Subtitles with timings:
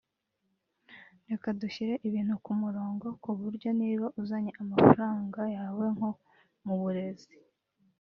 [1.29, 6.09] reka dushyire ibintu ku murongo ku buryo niba uzanye amafaranga yawe nko
[6.65, 7.31] mu burezi